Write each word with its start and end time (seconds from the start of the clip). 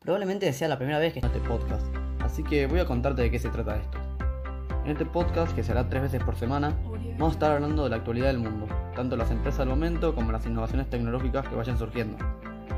Probablemente 0.00 0.52
sea 0.52 0.68
la 0.68 0.78
primera 0.78 0.98
vez 0.98 1.12
que 1.12 1.18
este 1.20 1.40
podcast, 1.40 1.84
así 2.20 2.44
que 2.44 2.66
voy 2.66 2.78
a 2.78 2.84
contarte 2.84 3.22
de 3.22 3.30
qué 3.30 3.38
se 3.38 3.48
trata 3.48 3.76
esto. 3.76 3.98
En 4.84 4.92
este 4.92 5.04
podcast, 5.04 5.52
que 5.54 5.64
será 5.64 5.88
tres 5.88 6.02
veces 6.02 6.22
por 6.22 6.36
semana, 6.36 6.76
vamos 7.18 7.30
a 7.30 7.32
estar 7.32 7.50
hablando 7.52 7.84
de 7.84 7.90
la 7.90 7.96
actualidad 7.96 8.28
del 8.28 8.38
mundo, 8.38 8.68
tanto 8.94 9.16
las 9.16 9.30
empresas 9.30 9.60
del 9.60 9.70
momento 9.70 10.14
como 10.14 10.30
las 10.30 10.46
innovaciones 10.46 10.88
tecnológicas 10.90 11.48
que 11.48 11.56
vayan 11.56 11.76
surgiendo. 11.76 12.18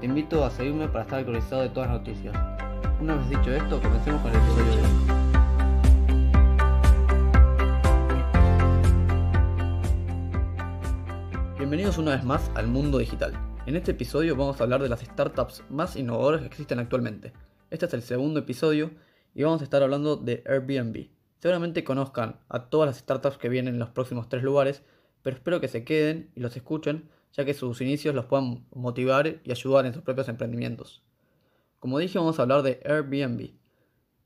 Te 0.00 0.06
invito 0.06 0.44
a 0.44 0.50
seguirme 0.50 0.88
para 0.88 1.02
estar 1.02 1.18
actualizado 1.18 1.62
de 1.62 1.68
todas 1.68 1.90
las 1.90 1.98
noticias. 1.98 2.34
Una 3.00 3.16
vez 3.16 3.28
dicho 3.28 3.52
esto, 3.52 3.82
comencemos 3.82 4.22
con 4.22 4.30
el 4.30 4.36
episodio 4.38 4.64
de 4.64 4.82
hoy. 4.82 4.88
Bienvenidos 11.58 11.98
una 11.98 12.12
vez 12.12 12.24
más 12.24 12.50
al 12.54 12.66
mundo 12.66 12.96
digital. 12.98 13.49
En 13.66 13.76
este 13.76 13.90
episodio 13.90 14.34
vamos 14.36 14.58
a 14.58 14.64
hablar 14.64 14.82
de 14.82 14.88
las 14.88 15.00
startups 15.00 15.62
más 15.68 15.94
innovadoras 15.94 16.40
que 16.40 16.46
existen 16.46 16.78
actualmente. 16.78 17.34
Este 17.68 17.84
es 17.84 17.92
el 17.92 18.00
segundo 18.00 18.40
episodio 18.40 18.90
y 19.34 19.42
vamos 19.42 19.60
a 19.60 19.64
estar 19.64 19.82
hablando 19.82 20.16
de 20.16 20.42
Airbnb. 20.46 21.10
Seguramente 21.38 21.84
conozcan 21.84 22.40
a 22.48 22.70
todas 22.70 22.86
las 22.88 22.96
startups 22.96 23.36
que 23.36 23.50
vienen 23.50 23.74
en 23.74 23.80
los 23.80 23.90
próximos 23.90 24.30
tres 24.30 24.42
lugares, 24.42 24.82
pero 25.22 25.36
espero 25.36 25.60
que 25.60 25.68
se 25.68 25.84
queden 25.84 26.30
y 26.34 26.40
los 26.40 26.56
escuchen, 26.56 27.10
ya 27.32 27.44
que 27.44 27.52
sus 27.52 27.82
inicios 27.82 28.14
los 28.14 28.24
puedan 28.24 28.64
motivar 28.74 29.40
y 29.44 29.50
ayudar 29.50 29.84
en 29.84 29.92
sus 29.92 30.02
propios 30.02 30.28
emprendimientos. 30.28 31.02
Como 31.80 31.98
dije, 31.98 32.18
vamos 32.18 32.38
a 32.38 32.42
hablar 32.42 32.62
de 32.62 32.80
Airbnb. 32.84 33.50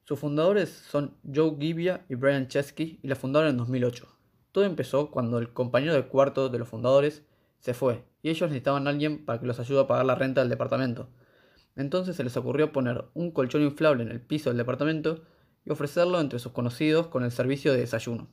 Sus 0.04 0.18
fundadores 0.18 0.70
son 0.70 1.16
Joe 1.34 1.56
Gibbia 1.58 2.06
y 2.08 2.14
Brian 2.14 2.46
Chesky 2.46 3.00
y 3.02 3.08
la 3.08 3.16
fundaron 3.16 3.50
en 3.50 3.56
2008. 3.56 4.06
Todo 4.52 4.64
empezó 4.64 5.10
cuando 5.10 5.38
el 5.38 5.52
compañero 5.52 5.92
de 5.92 6.06
cuarto 6.06 6.48
de 6.48 6.60
los 6.60 6.68
fundadores 6.68 7.24
se 7.64 7.72
fue 7.72 8.04
y 8.20 8.28
ellos 8.28 8.50
necesitaban 8.50 8.86
a 8.86 8.90
alguien 8.90 9.24
para 9.24 9.40
que 9.40 9.46
los 9.46 9.58
ayude 9.58 9.80
a 9.80 9.86
pagar 9.86 10.04
la 10.04 10.14
renta 10.14 10.42
del 10.42 10.50
departamento. 10.50 11.08
Entonces 11.76 12.14
se 12.14 12.22
les 12.22 12.36
ocurrió 12.36 12.72
poner 12.72 13.06
un 13.14 13.30
colchón 13.30 13.62
inflable 13.62 14.02
en 14.02 14.10
el 14.10 14.20
piso 14.20 14.50
del 14.50 14.58
departamento 14.58 15.22
y 15.64 15.70
ofrecerlo 15.70 16.20
entre 16.20 16.38
sus 16.40 16.52
conocidos 16.52 17.06
con 17.06 17.24
el 17.24 17.30
servicio 17.30 17.72
de 17.72 17.78
desayuno. 17.78 18.28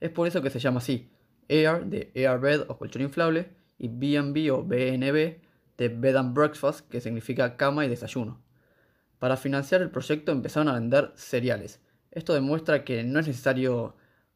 Es 0.00 0.10
por 0.10 0.26
eso 0.26 0.42
que 0.42 0.50
se 0.50 0.58
llama 0.58 0.78
así, 0.78 1.12
Air 1.46 1.86
de 1.86 2.10
Air 2.16 2.40
Bed 2.40 2.62
o 2.66 2.76
colchón 2.76 3.02
inflable 3.02 3.50
y 3.78 3.86
BB 3.86 4.52
o 4.52 4.64
BNB 4.64 5.40
de 5.76 5.88
Bed 5.88 6.16
and 6.16 6.34
Breakfast 6.34 6.88
que 6.88 7.00
significa 7.00 7.56
cama 7.56 7.86
y 7.86 7.88
desayuno. 7.88 8.42
Para 9.20 9.36
financiar 9.36 9.80
el 9.80 9.90
proyecto 9.90 10.32
empezaron 10.32 10.66
a 10.66 10.74
vender 10.74 11.12
cereales. 11.14 11.80
Esto 12.10 12.34
demuestra 12.34 12.84
que 12.84 13.04
no 13.04 13.20
es 13.20 13.28
necesario 13.28 13.94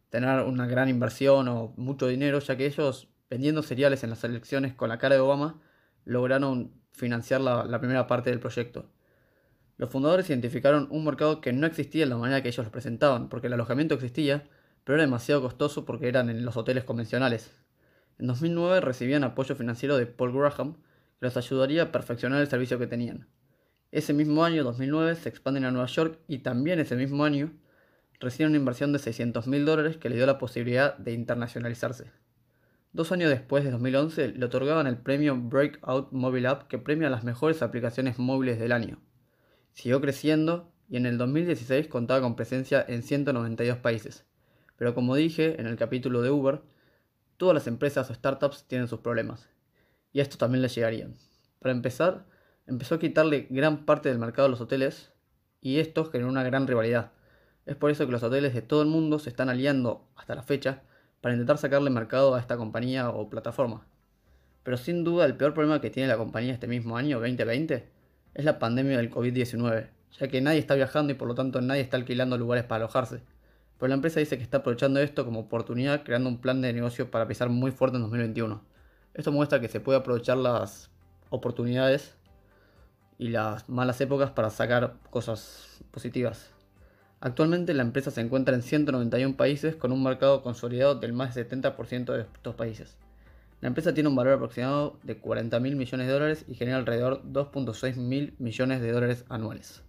tener 0.08 0.42
una 0.42 0.68
gran 0.68 0.88
inversión 0.88 1.48
o 1.48 1.74
mucho 1.76 2.06
dinero, 2.06 2.38
ya 2.38 2.56
que 2.56 2.66
ellos, 2.66 3.08
vendiendo 3.32 3.62
cereales 3.62 4.04
en 4.04 4.10
las 4.10 4.24
elecciones 4.24 4.74
con 4.74 4.90
la 4.90 4.98
cara 4.98 5.14
de 5.14 5.22
Obama, 5.22 5.58
lograron 6.04 6.70
financiar 6.90 7.40
la, 7.40 7.80
primera 7.80 8.06
parte 8.06 8.28
del 8.28 8.40
proyecto. 8.40 8.90
Los 9.78 9.88
fundadores 9.88 10.28
identificaron 10.28 10.86
un 10.90 11.02
mercado 11.02 11.40
que 11.40 11.54
no 11.54 11.66
existía 11.66 12.02
en 12.02 12.10
la 12.10 12.18
manera 12.18 12.42
que 12.42 12.48
ellos 12.48 12.66
lo 12.66 12.70
presentaban, 12.70 13.30
porque 13.30 13.46
el 13.46 13.54
alojamiento 13.54 13.94
existía, 13.94 14.44
pero 14.84 14.96
era 14.96 15.04
demasiado 15.04 15.40
costoso 15.40 15.86
porque 15.86 16.08
eran 16.08 16.28
en 16.28 16.44
los 16.44 16.58
hoteles 16.58 16.84
convencionales. 16.84 17.50
En 18.18 18.26
2009 18.26 18.82
recibían 18.82 19.24
apoyo 19.24 19.56
financiero 19.56 19.96
de 19.96 20.04
Paul 20.04 20.34
Graham, 20.34 20.74
que 21.18 21.24
los 21.24 21.36
ayudaría 21.38 21.84
a 21.84 21.90
perfeccionar 21.90 22.38
el 22.38 22.48
servicio 22.48 22.78
que 22.78 22.86
tenían. 22.86 23.28
Ese 23.92 24.12
mismo 24.12 24.44
año, 24.44 24.62
2009, 24.62 25.14
se 25.14 25.30
expanden 25.30 25.64
a 25.64 25.70
Nueva 25.70 25.86
York 25.86 26.18
y 26.28 26.40
también 26.40 26.80
ese 26.80 26.96
mismo 26.96 27.24
año 27.24 27.50
recibe 28.20 28.50
una 28.50 28.58
inversión 28.58 28.92
de 28.92 28.98
600 28.98 29.46
mil 29.46 29.64
dólares 29.64 29.96
que 29.96 30.10
le 30.10 30.16
dio 30.16 30.26
la 30.26 30.36
posibilidad 30.36 30.98
de 30.98 31.14
internacionalizarse. 31.14 32.10
Dos 32.92 33.10
años 33.12 33.30
después, 33.30 33.64
de 33.64 33.70
2011, 33.70 34.28
le 34.28 34.44
otorgaban 34.44 34.86
el 34.86 34.98
premio 34.98 35.36
Breakout 35.36 36.12
Mobile 36.12 36.48
App 36.48 36.68
que 36.68 36.78
premia 36.78 37.08
las 37.08 37.24
mejores 37.24 37.62
aplicaciones 37.62 38.18
móviles 38.18 38.58
del 38.58 38.72
año. 38.72 39.00
Siguió 39.72 40.00
creciendo 40.00 40.72
y 40.88 40.98
en 40.98 41.06
el 41.06 41.16
2016 41.16 41.88
contaba 41.88 42.20
con 42.20 42.36
presencia 42.36 42.84
en 42.86 43.02
192 43.02 43.78
países. 43.78 44.26
Pero 44.76 44.94
como 44.94 45.16
dije 45.16 45.58
en 45.60 45.66
el 45.66 45.76
capítulo 45.76 46.20
de 46.20 46.30
Uber, 46.30 46.60
todas 47.38 47.54
las 47.54 47.66
empresas 47.66 48.10
o 48.10 48.14
startups 48.14 48.66
tienen 48.66 48.88
sus 48.88 49.00
problemas. 49.00 49.48
Y 50.12 50.20
a 50.20 50.22
esto 50.22 50.36
también 50.36 50.60
les 50.60 50.74
llegarían. 50.74 51.16
Para 51.60 51.72
empezar, 51.72 52.26
empezó 52.66 52.96
a 52.96 52.98
quitarle 52.98 53.46
gran 53.48 53.86
parte 53.86 54.10
del 54.10 54.18
mercado 54.18 54.46
a 54.46 54.50
los 54.50 54.60
hoteles 54.60 55.12
y 55.60 55.78
esto 55.78 56.04
generó 56.04 56.28
una 56.28 56.42
gran 56.42 56.66
rivalidad 56.66 57.12
es 57.66 57.76
por 57.76 57.90
eso 57.90 58.06
que 58.06 58.12
los 58.12 58.22
hoteles 58.22 58.54
de 58.54 58.62
todo 58.62 58.82
el 58.82 58.88
mundo 58.88 59.18
se 59.18 59.30
están 59.30 59.48
aliando 59.48 60.08
hasta 60.16 60.34
la 60.34 60.42
fecha 60.42 60.82
para 61.22 61.34
intentar 61.34 61.56
sacarle 61.56 61.88
mercado 61.88 62.34
a 62.34 62.40
esta 62.40 62.58
compañía 62.58 63.08
o 63.08 63.30
plataforma. 63.30 63.86
Pero 64.64 64.76
sin 64.76 65.04
duda 65.04 65.24
el 65.24 65.36
peor 65.36 65.54
problema 65.54 65.80
que 65.80 65.88
tiene 65.88 66.08
la 66.08 66.18
compañía 66.18 66.52
este 66.52 66.66
mismo 66.66 66.96
año, 66.96 67.20
2020, 67.20 67.88
es 68.34 68.44
la 68.44 68.58
pandemia 68.58 68.98
del 68.98 69.10
COVID-19, 69.10 69.88
ya 70.18 70.28
que 70.28 70.40
nadie 70.40 70.58
está 70.58 70.74
viajando 70.74 71.12
y 71.12 71.16
por 71.16 71.28
lo 71.28 71.34
tanto 71.34 71.60
nadie 71.60 71.80
está 71.80 71.96
alquilando 71.96 72.36
lugares 72.36 72.64
para 72.64 72.84
alojarse. 72.84 73.22
Pero 73.78 73.88
la 73.88 73.94
empresa 73.94 74.20
dice 74.20 74.36
que 74.36 74.42
está 74.42 74.58
aprovechando 74.58 75.00
esto 75.00 75.24
como 75.24 75.40
oportunidad 75.40 76.04
creando 76.04 76.28
un 76.28 76.38
plan 76.38 76.60
de 76.60 76.72
negocio 76.72 77.10
para 77.10 77.26
pisar 77.26 77.48
muy 77.48 77.70
fuerte 77.70 77.96
en 77.96 78.02
2021. 78.02 78.62
Esto 79.14 79.32
muestra 79.32 79.60
que 79.60 79.68
se 79.68 79.80
puede 79.80 79.98
aprovechar 79.98 80.36
las 80.36 80.90
oportunidades 81.30 82.16
y 83.18 83.28
las 83.28 83.68
malas 83.68 84.00
épocas 84.00 84.30
para 84.30 84.50
sacar 84.50 84.94
cosas 85.10 85.82
positivas. 85.92 86.52
Actualmente 87.24 87.72
la 87.72 87.84
empresa 87.84 88.10
se 88.10 88.20
encuentra 88.20 88.52
en 88.52 88.62
191 88.62 89.36
países 89.36 89.76
con 89.76 89.92
un 89.92 90.02
mercado 90.02 90.42
consolidado 90.42 90.96
del 90.96 91.12
más 91.12 91.36
del 91.36 91.48
70% 91.48 92.12
de 92.12 92.22
estos 92.22 92.56
países. 92.56 92.96
La 93.60 93.68
empresa 93.68 93.94
tiene 93.94 94.08
un 94.08 94.16
valor 94.16 94.32
aproximado 94.32 94.98
de 95.04 95.18
40 95.18 95.60
mil 95.60 95.76
millones 95.76 96.08
de 96.08 96.12
dólares 96.12 96.44
y 96.48 96.56
genera 96.56 96.78
alrededor 96.78 97.22
2.6 97.22 97.94
mil 97.94 98.34
millones 98.40 98.80
de 98.80 98.90
dólares 98.90 99.24
anuales. 99.28 99.84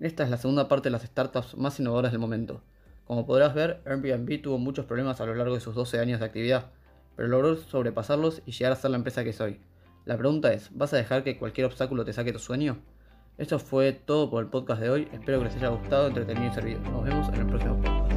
Esta 0.00 0.24
es 0.24 0.30
la 0.30 0.38
segunda 0.38 0.68
parte 0.68 0.88
de 0.88 0.92
las 0.92 1.02
startups 1.02 1.54
más 1.58 1.78
innovadoras 1.78 2.12
del 2.12 2.20
momento. 2.22 2.62
Como 3.04 3.26
podrás 3.26 3.52
ver, 3.52 3.82
Airbnb 3.84 4.40
tuvo 4.40 4.56
muchos 4.56 4.86
problemas 4.86 5.20
a 5.20 5.26
lo 5.26 5.34
largo 5.34 5.54
de 5.54 5.60
sus 5.60 5.74
12 5.74 5.98
años 5.98 6.18
de 6.18 6.24
actividad, 6.24 6.70
pero 7.14 7.28
logró 7.28 7.56
sobrepasarlos 7.56 8.40
y 8.46 8.52
llegar 8.52 8.72
a 8.72 8.76
ser 8.76 8.90
la 8.90 8.96
empresa 8.96 9.22
que 9.22 9.30
es 9.30 9.40
hoy. 9.42 9.60
La 10.06 10.16
pregunta 10.16 10.50
es, 10.54 10.70
¿vas 10.72 10.94
a 10.94 10.96
dejar 10.96 11.24
que 11.24 11.36
cualquier 11.36 11.66
obstáculo 11.66 12.06
te 12.06 12.14
saque 12.14 12.32
tu 12.32 12.38
sueño? 12.38 12.78
Esto 13.38 13.58
fue 13.58 13.92
todo 13.92 14.30
por 14.30 14.42
el 14.42 14.50
podcast 14.50 14.80
de 14.82 14.90
hoy. 14.90 15.08
Espero 15.12 15.38
que 15.38 15.46
les 15.46 15.56
haya 15.56 15.68
gustado, 15.68 16.08
entretenido 16.08 16.50
y 16.50 16.54
servido. 16.54 16.80
Nos 16.80 17.04
vemos 17.04 17.28
en 17.28 17.34
el 17.36 17.46
próximo 17.46 17.76
podcast. 17.80 18.11